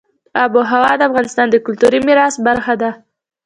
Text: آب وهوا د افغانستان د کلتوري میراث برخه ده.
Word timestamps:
آب 0.43 0.51
وهوا 0.57 0.91
د 0.97 1.01
افغانستان 1.09 1.47
د 1.51 1.55
کلتوري 1.65 1.99
میراث 2.07 2.35
برخه 2.47 2.73
ده. 2.81 2.91